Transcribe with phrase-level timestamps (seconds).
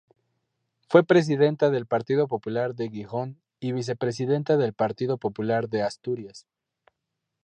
[0.89, 6.47] Fue presidenta del Partido Popular de Gijón y vicepresidenta del Partido Popular de Asturias.